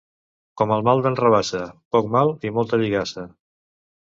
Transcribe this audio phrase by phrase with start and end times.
[0.61, 1.61] Com el mal d'en Rabassa,
[1.97, 3.29] poc mal i molta lligassa.